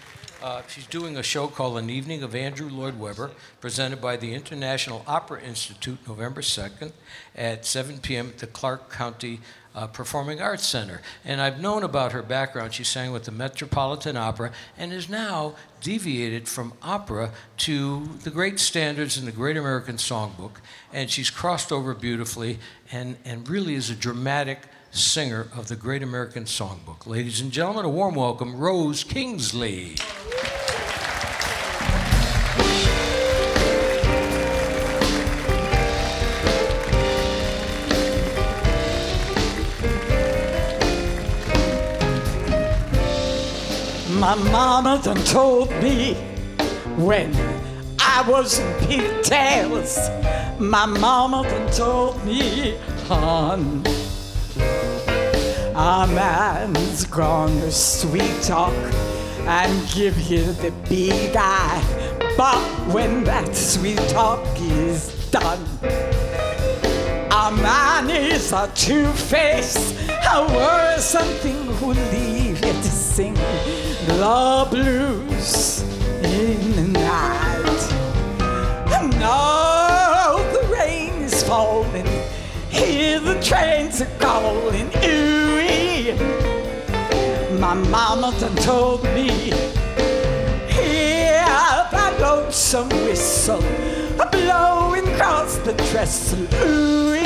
[0.42, 4.34] Uh, she's doing a show called An Evening of Andrew Lloyd Webber, presented by the
[4.34, 6.92] International Opera Institute, November 2nd
[7.36, 8.28] at 7 p.m.
[8.30, 9.40] at the Clark County
[9.74, 11.00] uh, Performing Arts Center.
[11.24, 12.74] And I've known about her background.
[12.74, 18.60] She sang with the Metropolitan Opera and is now deviated from opera to the great
[18.60, 20.56] standards in the Great American Songbook.
[20.92, 22.58] And she's crossed over beautifully
[22.92, 24.60] and, and really is a dramatic
[24.90, 27.06] singer of the Great American Songbook.
[27.06, 29.96] Ladies and gentlemen, a warm welcome, Rose Kingsley.
[44.20, 46.12] My mama done told me
[46.98, 47.34] when
[47.98, 49.96] I was in pigtails.
[50.58, 52.76] My mama done told me,
[53.08, 53.82] hon,
[55.74, 58.74] a man's gonna sweet talk
[59.46, 61.82] and give you the big eye.
[62.36, 62.60] But
[62.92, 65.66] when that sweet talk is done,
[67.32, 69.96] a man is a two-faced,
[70.30, 73.34] a worse something who leave you to sing
[74.20, 75.82] the blues
[76.22, 77.82] in the night.
[78.92, 82.06] And now the rain is falling,
[82.68, 86.12] hear the trains are calling, ooh
[87.58, 89.30] My mama done told me,
[90.68, 91.46] hear
[91.94, 93.64] that lonesome whistle
[94.20, 97.16] a blowing across the trestle, ooh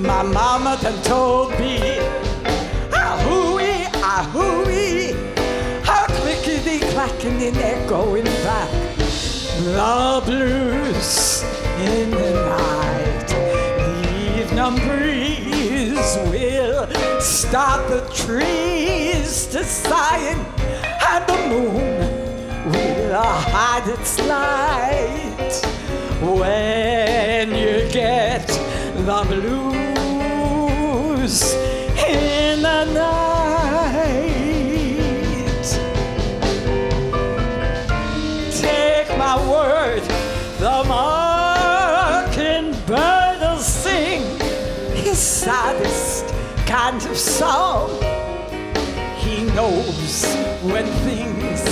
[0.00, 2.00] My mama done told me,
[4.24, 5.12] hooey,
[5.84, 8.70] how clickety clacking and echoing back
[9.64, 11.42] the blues
[11.78, 13.28] in the night.
[13.28, 13.94] The
[14.40, 16.88] evening breeze will
[17.20, 20.44] start the trees to sighing,
[21.10, 25.52] and the moon will hide its light
[26.20, 30.74] when you get the blues
[32.08, 33.41] in the night.
[46.82, 47.90] Kind of song.
[49.16, 50.24] He knows
[50.62, 51.62] when things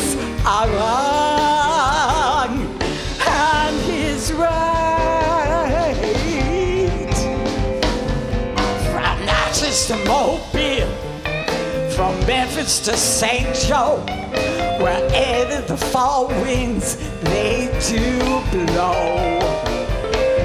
[0.46, 2.52] are wrong
[3.26, 5.96] and he's right.
[8.92, 10.92] From Natchez to Mobile,
[11.96, 13.52] from Memphis to St.
[13.66, 14.04] Joe,
[14.78, 19.40] wherever the fall winds they do blow.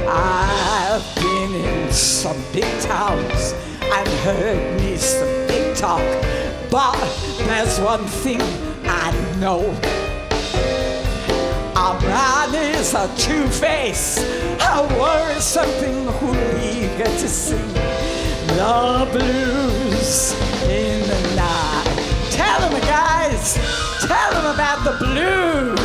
[0.10, 3.54] I've been in some big towns
[3.94, 6.02] and heard me some big talk,
[6.70, 6.98] but
[7.40, 8.42] there's one thing
[8.86, 9.62] I know.
[11.76, 14.20] A man is a two-face,
[14.60, 17.56] a something who eager to see.
[18.48, 20.34] the blues
[20.64, 21.86] in the night.
[22.32, 23.56] Tell them, guys,
[24.08, 25.85] tell them about the blues.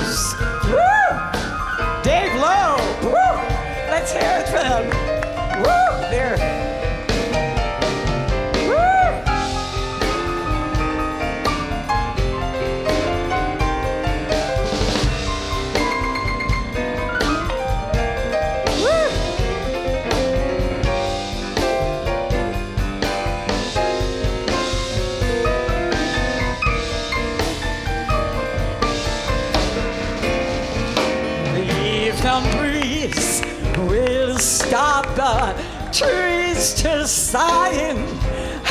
[36.60, 37.96] Trees to sighing,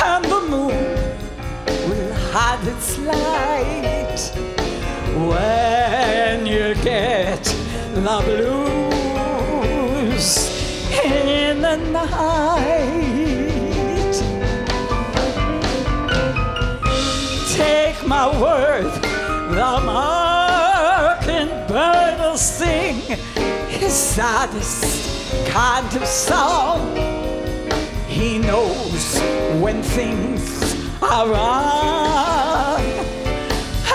[0.02, 0.94] and the moon
[1.88, 4.30] will hide its light
[5.28, 7.42] when you get
[7.94, 8.22] the
[9.44, 10.28] blues
[11.04, 12.10] in the night.
[17.56, 18.92] Take my word,
[19.50, 21.38] the mockingbird
[22.20, 23.00] will sing
[23.68, 27.09] his saddest kind of song.
[28.20, 29.18] He knows
[29.62, 32.82] when things are wrong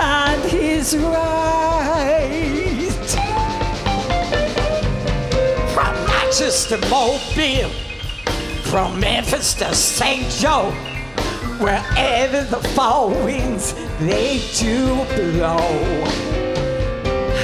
[0.01, 1.61] and he's right.
[5.75, 7.69] From Natchez to Mobile,
[8.63, 10.27] from Memphis to St.
[10.31, 10.71] Joe,
[11.59, 16.25] wherever the fall winds they do blow.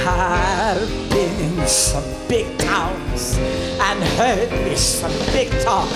[0.04, 5.88] I've been in some big towns and heard me some big talk,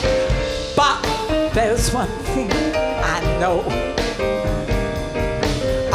[0.77, 1.03] but
[1.55, 3.61] there's one thing I know.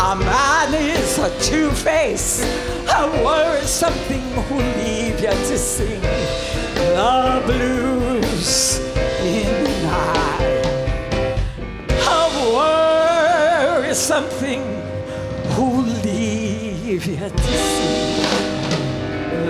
[0.10, 2.42] A man is a two-face,
[2.90, 8.80] a word something who leave you to sing the blues
[9.22, 11.38] in the night.
[12.08, 12.24] A
[12.56, 14.64] word is something
[15.54, 18.22] who leave you to sing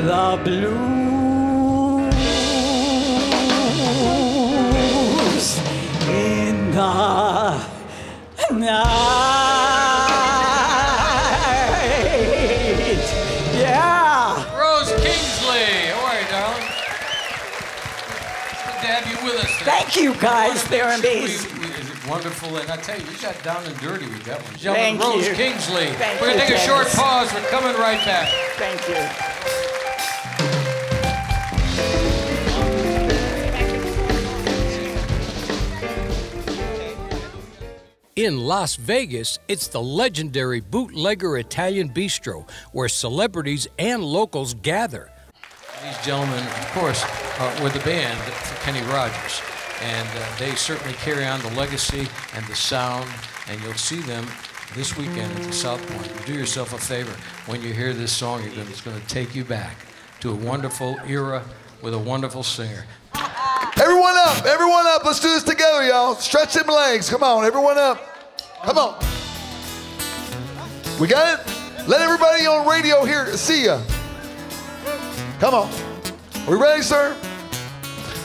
[0.06, 1.01] the blues
[6.76, 7.67] night.
[13.53, 14.57] Yeah.
[14.59, 15.91] Rose Kingsley.
[15.91, 16.67] How are you, darling?
[18.65, 19.51] Good to have you with us.
[19.59, 19.72] today.
[19.72, 20.63] Thank you, guys.
[20.65, 21.51] They're amazing.
[21.63, 22.57] Is it wonderful?
[22.57, 24.55] And I tell you, you got down and dirty with that one.
[24.57, 25.34] Gentlemen, Thank Rose you.
[25.34, 25.88] Kingsley.
[25.93, 27.34] Thank We're going to you, take a short pause.
[27.34, 28.30] We're coming right back.
[28.57, 29.31] Thank you.
[38.18, 45.09] In Las Vegas, it's the legendary Bootlegger Italian Bistro, where celebrities and locals gather.
[45.82, 47.05] These gentlemen, of course,
[47.39, 49.41] uh, were the band for Kenny Rogers.
[49.82, 52.05] And uh, they certainly carry on the legacy
[52.36, 53.09] and the sound.
[53.47, 54.28] And you'll see them
[54.76, 56.26] this weekend at the South Point.
[56.26, 57.16] Do yourself a favor.
[57.49, 59.78] When you hear this song, it's going to take you back
[60.20, 61.45] to a wonderful era
[61.82, 62.86] with a wonderful singer.
[63.78, 65.04] Everyone up, everyone up.
[65.04, 66.16] Let's do this together, y'all.
[66.16, 67.10] Stretch them legs.
[67.10, 68.00] Come on, everyone up.
[68.64, 69.00] Come on.
[71.00, 71.88] We got it?
[71.88, 73.82] Let everybody on radio here see ya.
[75.40, 75.72] Come on.
[76.48, 77.16] Are we ready, sir?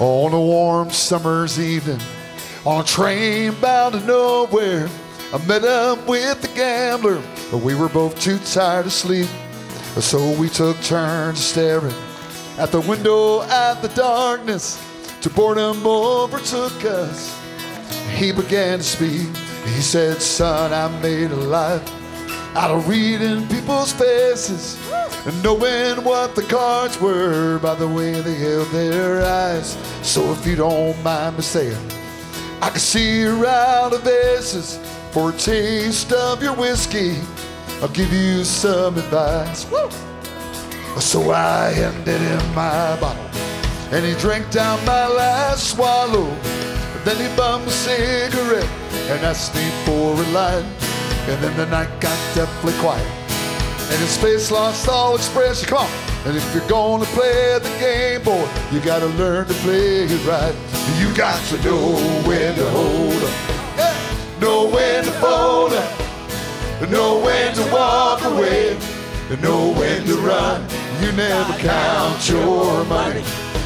[0.01, 2.01] On a warm summer's evening,
[2.67, 4.91] on a train bound to nowhere,
[5.33, 9.29] I met up with the gambler, but we were both too tired to sleep.
[9.99, 11.95] So we took turns staring
[12.59, 14.83] at the window at the darkness.
[15.23, 17.37] To boredom overtook us.
[18.15, 19.29] He began to speak.
[19.65, 21.83] He said, Son, I made a life
[22.57, 24.79] out of reading people's faces
[25.27, 29.77] and knowing what the cards were by the way they held their eyes.
[30.03, 31.91] So if you don't mind me saying,
[32.63, 34.79] I can see you're out of aces
[35.11, 37.17] for a taste of your whiskey.
[37.83, 39.69] I'll give you some advice.
[39.71, 39.91] Woo!
[40.99, 43.23] So I handed him my bottle,
[43.93, 46.29] and he drank down my last swallow.
[47.05, 48.69] Then he bummed a cigarette
[49.11, 50.65] and asked me for a light.
[51.29, 53.07] And then the night got deathly quiet,
[53.91, 55.69] and his face lost all expression.
[55.69, 55.91] Come on.
[56.27, 60.55] And if you're gonna play the game, boy, you gotta learn to play it right.
[60.99, 61.95] You got to know
[62.27, 68.77] when to hold up, know when to fold up, know when to walk away,
[69.35, 70.63] know when to run.
[71.03, 73.23] You never count your money.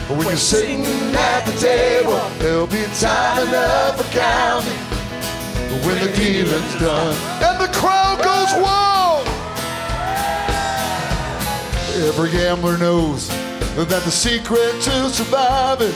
[0.08, 0.84] But when you're sitting
[1.14, 4.72] at the table, there'll be time enough for counting.
[5.86, 9.26] When the dealing's done and the crowd goes wild,
[12.08, 13.28] every gambler knows
[13.76, 15.94] that the secret to surviving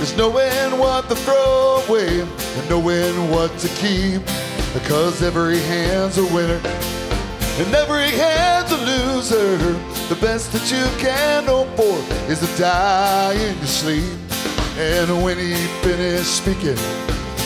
[0.00, 4.22] is knowing what to throw away and knowing what to keep.
[4.72, 6.58] Because every hand's a winner
[7.58, 9.56] and every hand's a loser.
[10.08, 11.98] The best that you can hope for
[12.30, 14.18] is to die in your sleep.
[14.78, 16.78] And when he finished speaking,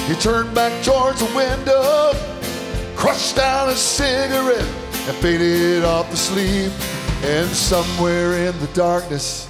[0.06, 2.12] he turned back towards the window,
[2.94, 4.62] crushed down a cigarette,
[5.08, 6.72] and faded off to sleep.
[7.24, 9.46] And somewhere in the darkness,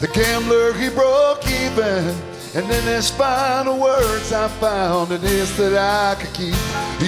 [0.00, 2.14] the gambler he broke even.
[2.54, 6.56] And then his final words I found, and it's that I could keep.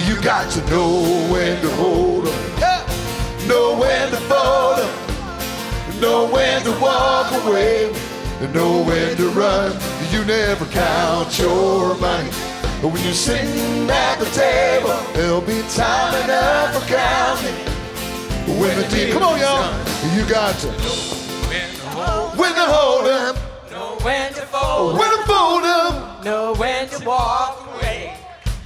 [0.07, 2.54] You got to know when to hold yeah.
[3.47, 7.93] Know when to fold 'em, know when to walk away,
[8.41, 9.71] and know when to run.
[10.11, 12.29] You never count your money.
[12.81, 17.55] But when you're sitting at the table, there'll be time enough for counting.
[18.59, 19.73] When the deal, come on, y'all,
[20.15, 20.67] you got to
[22.37, 23.35] when to hold 'em,
[23.71, 28.13] Know when to fold, when to fold 'em, know when to walk away,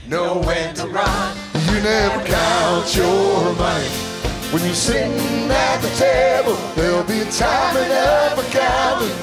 [0.07, 1.31] know when to run.
[1.67, 4.08] You never count your money.
[4.51, 5.13] When you're sitting
[5.51, 9.15] at the table, there'll be time enough for counting.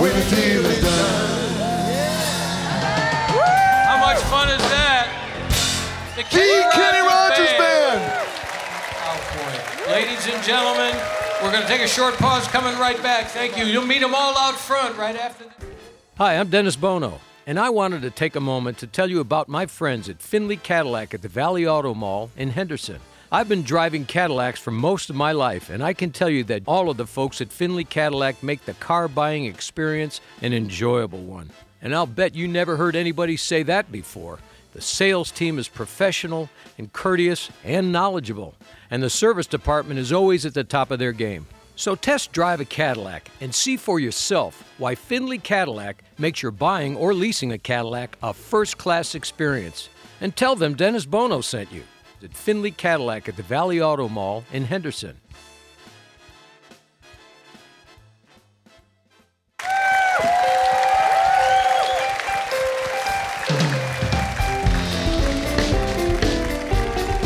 [0.00, 1.54] When the deal is done.
[3.84, 5.08] How much fun is that?
[6.16, 8.00] The Key Kenny Rogers Band.
[8.96, 9.92] South Point.
[9.92, 10.96] Ladies and gentlemen,
[11.42, 13.26] we're going to take a short pause, coming right back.
[13.26, 13.66] Thank you.
[13.66, 15.68] You'll meet them all out front right after this.
[16.16, 19.50] Hi, I'm Dennis Bono, and I wanted to take a moment to tell you about
[19.50, 23.00] my friends at Finley Cadillac at the Valley Auto Mall in Henderson.
[23.34, 26.62] I've been driving Cadillacs for most of my life, and I can tell you that
[26.66, 31.50] all of the folks at Finley Cadillac make the car buying experience an enjoyable one.
[31.82, 34.38] And I'll bet you never heard anybody say that before.
[34.72, 38.54] The sales team is professional and courteous and knowledgeable,
[38.88, 41.46] and the service department is always at the top of their game.
[41.74, 46.96] So test drive a Cadillac and see for yourself why Finley Cadillac makes your buying
[46.96, 49.88] or leasing a Cadillac a first class experience.
[50.20, 51.82] And tell them Dennis Bono sent you
[52.24, 55.20] at Finley Cadillac at the Valley Auto Mall in Henderson.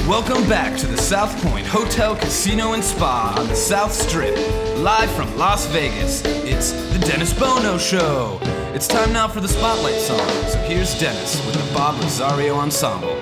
[0.07, 4.34] Welcome back to the South Point Hotel, Casino, and Spa on the South Strip.
[4.78, 8.38] Live from Las Vegas, it's The Dennis Bono Show.
[8.74, 13.16] It's time now for the Spotlight song, so here's Dennis with the Bob Rosario Ensemble.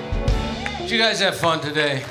[0.87, 2.01] Did you guys have fun today?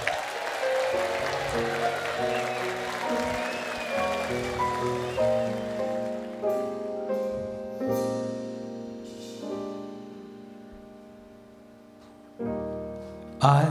[13.40, 13.62] I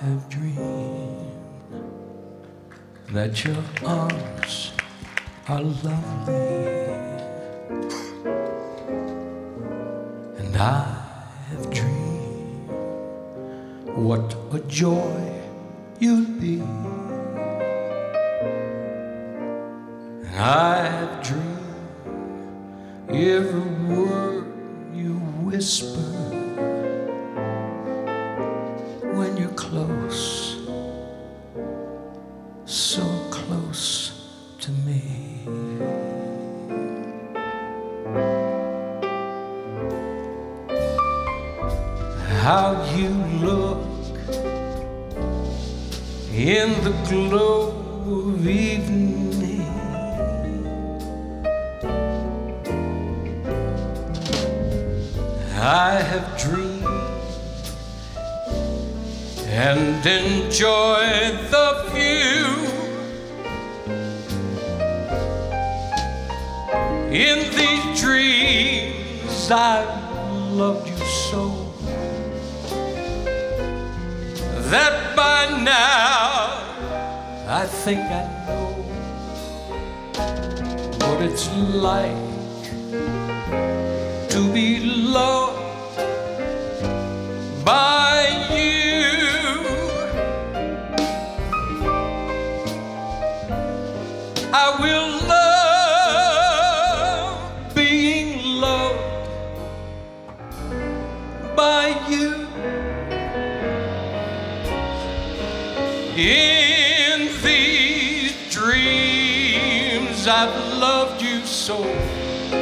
[0.00, 1.30] have dreamed
[3.10, 4.72] that your arms
[5.46, 6.36] are lovely,
[10.38, 11.06] and I
[11.50, 11.93] have dreamed
[13.94, 15.42] what a joy
[16.00, 16.60] you'd be.
[20.20, 21.60] And I have dreamed
[23.10, 23.60] every
[23.94, 24.46] word
[24.92, 25.14] you
[25.44, 26.13] whisper
[56.38, 56.84] Dreamed
[59.54, 61.06] and enjoy
[61.52, 62.50] the view.
[67.12, 69.84] In these dreams, I
[70.50, 70.96] loved you
[71.30, 71.72] so
[74.70, 76.58] that by now
[77.48, 78.72] I think I know
[81.06, 81.48] what it's
[81.88, 82.22] like
[84.30, 85.43] to be loved
[111.68, 112.54] loved you so.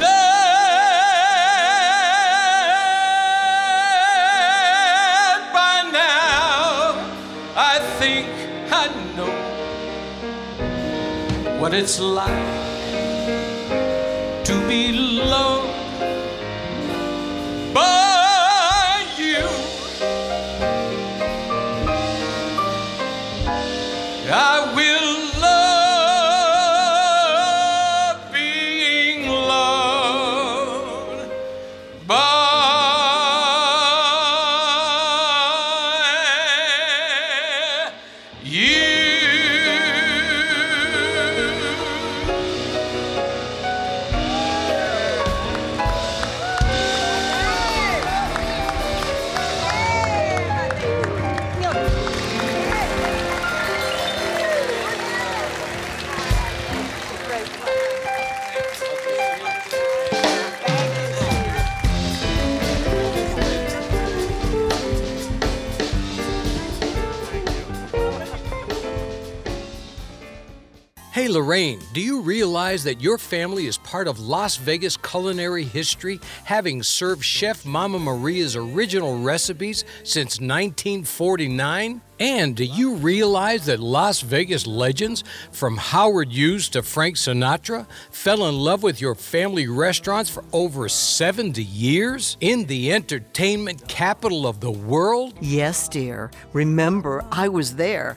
[0.00, 0.20] that
[5.52, 6.94] by now
[7.56, 8.28] I think
[8.72, 9.32] I know
[11.60, 12.63] what it's like
[71.44, 76.82] Lorraine, do you realize that your family is part of Las Vegas culinary history, having
[76.82, 82.00] served Chef Mama Maria's original recipes since 1949?
[82.18, 85.22] And do you realize that Las Vegas legends,
[85.52, 90.88] from Howard Hughes to Frank Sinatra, fell in love with your family restaurants for over
[90.88, 92.38] 70 years?
[92.40, 95.34] In the entertainment capital of the world?
[95.42, 96.30] Yes, dear.
[96.54, 98.16] Remember, I was there.